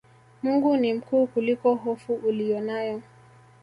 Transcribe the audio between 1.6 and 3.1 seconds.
hofu uliyonayo